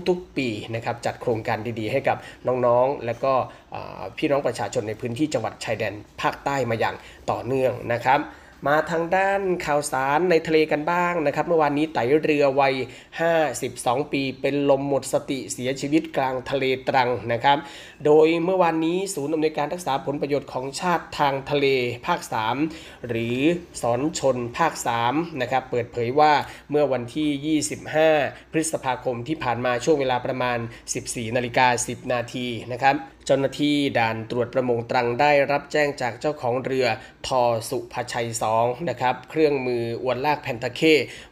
[0.10, 2.18] ทุกๆ ปีนะครับจัดโครงการดีๆ ให้กับ
[2.48, 3.34] น้องๆ และก็
[4.18, 6.96] พี่น้องประชาชนในพื้นที่จังหวัดชายแดนภาคใต้มาอย่าง
[7.32, 8.20] ต่อเนื่องนะครับ
[8.68, 12.76] มาทางด้านข่าวสารในทะเลกันบ้างนะครับเมื่อวานนี้ไตเรือวัย
[13.44, 17.58] 52 ปีเป็นลมหมดสติเสียชีวิตกลางทะเลตรังนะครับ
[18.06, 21.66] โดยเมื่อวานนี้ศูนย์อำนวยการรักษาผลประโยชน์ของชาติทางทะเล
[22.06, 22.20] ภาค
[22.64, 23.38] 3 หรือ
[23.82, 24.74] สอนชนภาค
[25.06, 26.34] 3นะครับเปิดเผยว่า
[26.72, 27.60] เมื่อวันที่
[28.22, 30.58] 25 พฤษภาคมที่ผ่านมาช่วงเวลาประมาณ
[30.98, 32.96] 14นาฬิกา10 นาทีนะครับ
[33.26, 36.86] เจ้าหน้าที่ด่านตรวจประมงตรังได้รับแจ้งจากเจ้าของเรือ
[37.28, 40.82] ทอสุภชัย 2 นะครับ เครื่องมืออวนลากแพนตะเค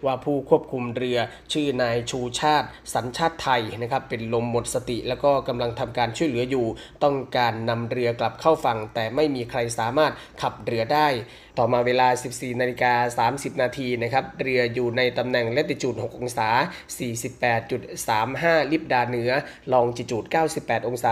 [0.05, 1.17] ว่าผู้ควบคุมเรือ
[1.53, 6.65] ชื่อนายชูชาติ สัญชาติไทยนะครับ เป็นลมหมดสติ แล้วก็กำลังทำการช่วยเหลืออยู่
[7.03, 11.09] ต้องการนำเรือกลับเข้าฝั่ง แต่ไม่มีใครสามารถขับเรือได้
[11.59, 16.49] ต่อมาเวลา 14นาฬิกา30 นาทีนะครับเรืออยู่ในตำแหน่งเลติจูด 6 องศา
[17.99, 19.31] 48.35 ลิบดาเหนือ
[19.73, 20.23] ลองจิจูด
[20.55, 21.11] 98 องศา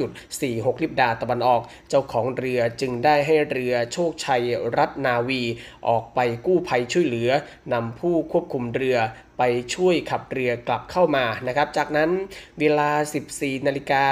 [0.00, 4.44] 49.46 ลิบดาตะวันออก เจ้าของเรือจึงได้ให้เรือโชคชัย
[4.76, 5.42] รัตนาวี
[5.88, 7.30] ออกไปกู้ภัยช่วยเหลือ
[7.72, 8.98] นำผู้ควบคุมเรือ
[9.38, 9.42] ไป
[9.74, 12.10] ช่วยขับเรือกลับเข้ามานะครับ จากนั้น
[12.60, 12.90] เวลา
[13.28, 14.04] 14 นาฬิกา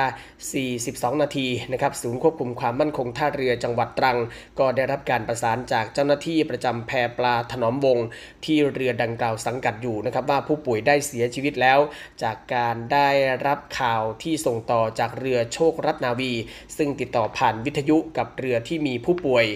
[0.59, 4.19] 42 นาทีนะครับศูนย์ควบคุมความมั่นคงท่าเรือจังหวัดตรัง
[4.59, 7.99] ก็ได้รับการประสานจากเจ้าหน้าที่ประจำแพปลาถนอมวง
[8.45, 11.79] ที่เรือดังกล่าวสังกัดอยู่นะครับว่าผู้ป่วยได้เสียชีวิตแล้ว
[12.23, 13.09] จากการได้
[13.47, 16.33] รับข่าวที่ส่งต่อจากเรือโชครัตนาวี
[16.77, 19.47] ซึ่งติดต่อผ่านวิทยุกับเรือที่มีผู้ป่วย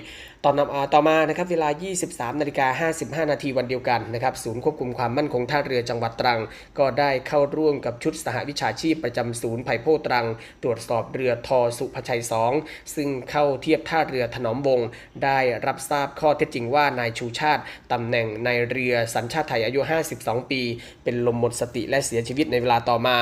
[0.47, 0.57] ตอน
[0.95, 1.69] ต่อมานะครับเวลา
[2.05, 2.89] 23นาฬิกา
[3.25, 6.41] 55 นาทีวันเดียวกันนะครับศูนย์ควบคุมความมั่นคงท่าเรือจังหวัดตรัง
[6.79, 10.27] ก็ได้เข้าร่วมกับชุดสหวิชาชีพประจำศูนย์ไผ่โพตรัง
[10.63, 12.23] ตรวจสอบเรือทอสุภชัย
[12.57, 14.81] 2 ซึ่งเข้าเทียบท่าเรือถนอมวง
[15.25, 19.81] ได้รับทราบข้อเท็จจริงว่านายชูชาติตำแหน่งในเรือสัญชาติไทยอายุ
[20.17, 20.63] 52 ปี
[21.05, 23.17] เป็นลมหมดสติและเสียชีวิตในเวลาต่อมา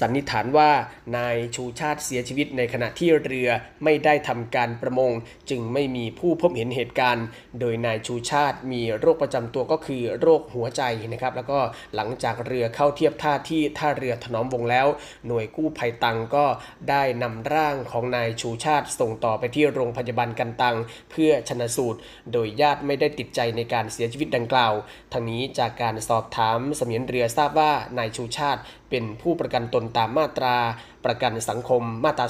[0.00, 0.70] สันนิษฐานว่า
[1.16, 3.48] นายชูชาติเสียชีวิตในขณะที่เรือ
[3.84, 5.12] ไม่ได้ทำการประมง
[5.50, 7.26] จึงไม่มีผู้พบเห็นเหตุการณ์
[7.60, 11.58] โดยนายชูชาติมีโรคประจำตัวก็คือโรคหัวใจนะครับ แล้วก็
[11.94, 14.86] หลังจากเรือเข้าเทียบท่าที่ท่าเรือถนอมวงแล้ว
[15.26, 16.44] หน่วยกู้ภัยตังก็
[16.90, 20.76] ได้นำร่างของนายชูชาติ ส่งต่อไปที่โรงพยาบาลกันตัง
[21.10, 21.98] เพื่อชนะสูตร
[22.32, 24.72] โดยญาติไม่ได้ติดใจในการเสียชีวิตดังกล่าว
[25.12, 28.60] ทางนี้จากการสอบถามเสมียนเรือทราบว่านายชูชาติ
[28.90, 30.56] เป็นผู้ประกันตนตามมาตรา
[31.04, 32.24] ประกันสังคมมาตร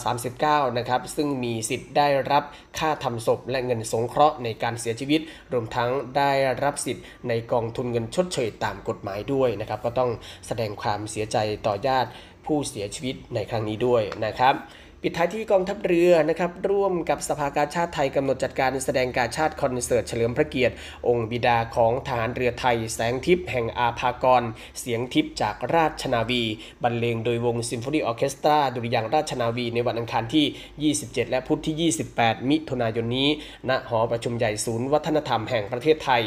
[0.55, 2.45] า 39 นะครับ ซึ่งมีสิทธิ์ได้รับ
[2.79, 5.21] ค่าทำศพและเงินสงเคราะห์ในการเสียชีวิต
[5.53, 6.33] รวมทั้งได้
[6.65, 10.11] รับสิทธิ์ในกองทุนเงินชดเชยตามกฎหมายด้วยนะครับ ก็ต้อง
[10.47, 11.37] แสดงความเสียใจ
[11.67, 12.11] ต่อญาติ
[12.47, 14.55] ผู้เสียชีวิตในครั้งนี้ด้วยนะครับ
[15.03, 20.75] ปิดท้ายที่กองทัพเรือนะครับร่วมกับสภากาชาติไทยกำหนดจัดการแสดงการชาติคอนเสิร์ตเฉลิมพระเกียรติ
[21.09, 24.43] องค์บิดาของทหารเรือไทย แสงทิพย์แห่งอาภากร
[24.81, 26.43] เสียงทิพย์จากราชนาวี
[26.83, 33.29] บรรเลงโดยวงซิมโฟนีออเคสตราดุริยางราชนาวี ในวันอังคารที่ 27 และพุธที่ 28 มิถุนายนนี้
[33.69, 36.23] ณหอประชุมใหญ่ศูนย์วัฒนธรรมแห่งประเทศไทย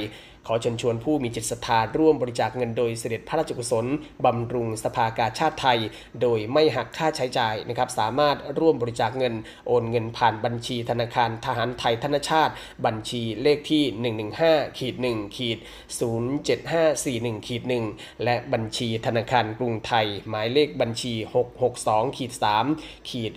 [0.48, 3.86] ขอเชิญชวนผู้มีจิตศรัทธาร่วมบริจาคเงินโดยเสด็จพระราชกุศล
[4.26, 5.80] บำรุงสภากาชาติไทย
[6.22, 9.34] โดยไม่หักค่าใช้จ่ายนะครับสามารถร่วมบริจาคเงิน
[9.68, 12.54] โอนเงินผ่านบัญชีธนาคารทหารไทยธนชาติ
[12.86, 15.58] บัญชีเลขที่ 115ขีด1ขีด
[16.54, 17.64] 07541ขีด
[17.94, 21.14] 1และบัญชีธนาคารกรุงไทย หมายเลขบัญชี
[21.66, 22.32] 662ขีด
[22.72, 23.34] 3ขีด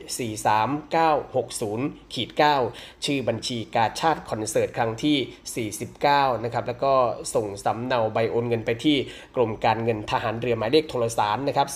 [1.24, 2.30] 43960ขีด
[2.68, 6.91] 9ชื่อบัญชีกาชาติคอนเสิร์ตครั้งที่ 49นะครับแล้วก็
[7.34, 8.96] ส่งสำเนาใบโอนเงินไปที่
[9.36, 11.74] กรมการเงินทหารเรือหมายเลขโทรสารนะครับ 024755557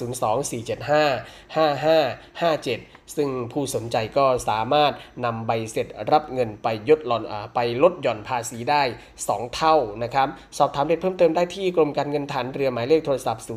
[3.16, 4.92] ซึ่งผู้สนใจก็สามารถ
[5.24, 8.82] นำใบเสร็จรับเงินไปยดหลอนอไปลดหย่อนภาษีได้
[9.18, 13.48] 2 เท่านะครับ สอบถามเด็ดเพิ่มเติมได้ที่กรมการเงินทหารเรือหมายเลขโทรศัพท์ 02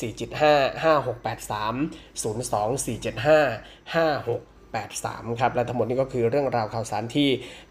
[0.00, 7.28] 475 5683 02 475 56 83 ครับ และทั้งหมดนี้ก็คือเรื่องราวข่าวสารที่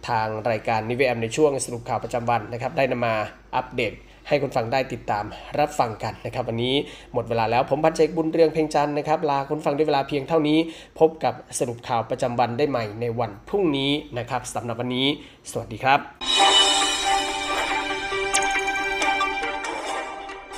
[0.09, 3.13] ทางรายการนิเวศในช่วงสรุปข่าวประจำวันนะครับ ได้นำมา
[3.55, 3.93] อัปเดต
[4.27, 5.25] ให้คุณฟังได้ติดตาม
[5.59, 6.75] รับฟังกันนะครับ วันนี้
[7.13, 10.57] หมดเวลาแล้วผมพันเจกบุญเรืองเพ่งจันนะครับ ลาคุณฟังด้วยเวลาเพียงเท่านี้
[10.99, 15.07] พบกับสรุปข่าวประจำวันได้ใหม่ในวันพรุ่งนี้นะครับสำหรับวันนี้
[15.51, 15.99] สวัสดีครับ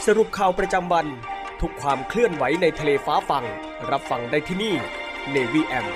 [0.06, 1.06] สรุปข่าวประจำวัน
[1.62, 3.44] ทุกความเคลื่อนไหวในทะเลฟ้าฟัง
[3.92, 4.74] รับฟังได้ที่นี่
[5.34, 5.88] Navy M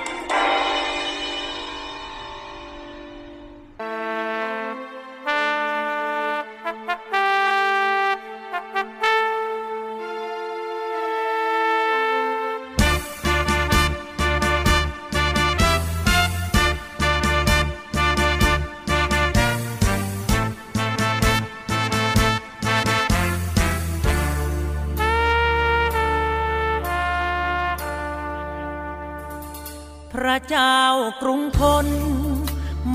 [30.50, 30.80] เจ้า
[31.22, 31.88] กรุงทน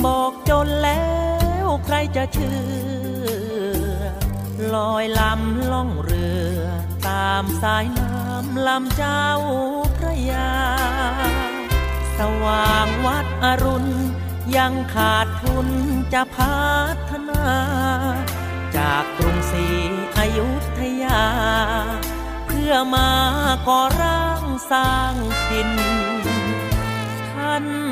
[0.05, 1.07] บอกจนแล้
[1.64, 2.59] วใครจะเชื่
[3.22, 4.03] อ
[4.74, 6.61] ลอยลำล่องเรือ
[7.09, 9.28] ตามสายน้ำลำเจ้า
[9.97, 10.53] พระยา
[12.18, 13.90] สว่างวัดอรุณ
[14.57, 15.68] ยังขาดทุน
[16.12, 16.64] จะพั
[17.11, 17.45] ฒนา
[18.76, 19.66] จากกรุงศรี
[20.18, 21.24] อยุธยา
[22.47, 23.11] เพื่อมา
[23.68, 25.14] ก่อร่างสร้าง
[25.49, 25.70] ถิ่น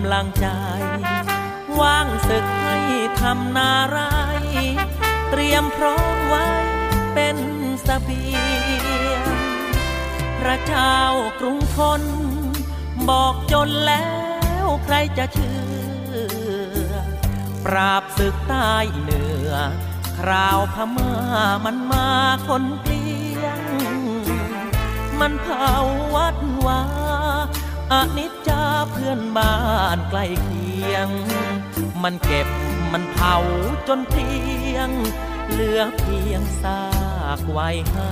[0.00, 0.46] ำลังใจ
[1.80, 2.78] ว่างศึกให้
[3.20, 3.98] ทำนาไร
[5.30, 6.46] เตรียมพร้อมไว้
[7.14, 7.36] เป็น
[7.86, 9.24] สเสบียง
[10.40, 10.98] พระเจ้า
[11.40, 12.02] กรุงทน
[13.08, 14.08] บอกจนแล้
[14.64, 15.60] วใครจะเชื่
[16.80, 16.92] อ
[17.64, 19.52] ปราบศึกใต้เหนือ
[20.18, 21.14] คราวพม่า
[21.64, 22.08] มันมา
[22.48, 23.06] คนเกลี
[23.42, 23.60] ยง
[25.20, 25.72] มันเผา
[26.14, 26.36] วัด
[26.66, 26.82] วา
[27.92, 28.50] อนิจจ
[28.90, 29.54] เพื่อนบ้า
[29.96, 31.08] นใกล้เคียง
[32.02, 32.48] มันเก็บ
[32.92, 33.36] มันเผา
[33.88, 34.32] จนเกลี
[34.74, 34.90] ยง
[35.50, 36.82] เหลือเพียงซา
[37.38, 38.10] กไว้ให้